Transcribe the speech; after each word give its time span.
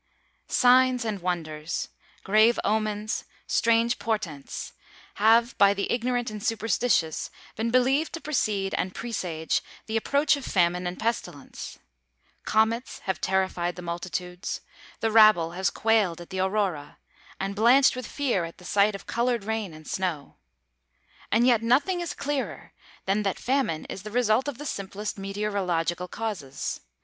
Signs 0.47 1.05
and 1.05 1.21
wonders, 1.21 1.89
grave 2.23 2.59
omens, 2.63 3.23
strange 3.45 3.99
portents, 3.99 4.73
have 5.21 5.55
by 5.59 5.75
the 5.75 5.91
ignorant 5.91 6.31
and 6.31 6.41
superstitious 6.43 7.29
been 7.55 7.69
believed 7.69 8.11
to 8.13 8.19
precede 8.19 8.73
and 8.73 8.95
presage 8.95 9.61
the 9.85 9.95
approach 9.95 10.35
of 10.35 10.43
famine 10.43 10.87
and 10.87 10.97
pestilence. 10.99 11.77
Comets 12.45 12.97
have 13.05 13.21
terrified 13.21 13.75
the 13.75 13.83
multitudes; 13.83 14.61
the 15.01 15.11
rabble 15.11 15.51
has 15.51 15.69
quailed 15.69 16.19
at 16.19 16.31
the 16.31 16.39
aurora, 16.39 16.97
and 17.39 17.55
blanched 17.55 17.95
with 17.95 18.07
fear 18.07 18.43
at 18.43 18.57
the 18.57 18.65
sight 18.65 18.95
of 18.95 19.05
colored 19.05 19.43
rain 19.43 19.71
and 19.71 19.87
snow. 19.87 20.37
And 21.31 21.45
yet 21.45 21.61
nothing 21.61 22.01
is 22.01 22.15
clearer 22.15 22.73
than 23.05 23.21
that 23.21 23.37
famine 23.37 23.85
is 23.85 24.01
the 24.01 24.09
result 24.09 24.47
of 24.47 24.57
the 24.57 24.65
simplest 24.65 25.19
meteorological 25.19 26.07
causes. 26.07 26.81